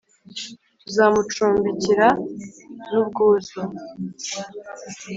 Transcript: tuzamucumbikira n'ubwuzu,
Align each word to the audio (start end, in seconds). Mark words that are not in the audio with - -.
tuzamucumbikira 0.81 2.07
n'ubwuzu, 2.89 3.61